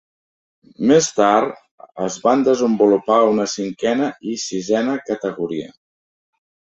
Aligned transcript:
Més 0.91 1.09
tard 1.17 1.59
es 2.07 2.17
van 2.25 2.41
desenvolupar 2.49 3.17
una 3.35 3.47
cinquena 3.55 4.09
i 4.33 4.39
sisena 4.47 4.97
categoria. 5.11 5.69